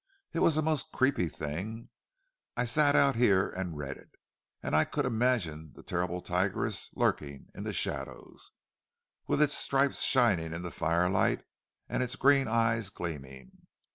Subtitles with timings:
[0.33, 4.09] It was a most creepy thing—I sat out here and read it,
[4.63, 8.49] and I could imagine the terrible tigress lurking in the shadows,
[9.27, 11.45] with its stripes shining in the firelight,
[11.87, 13.67] and its green eyes gleaming.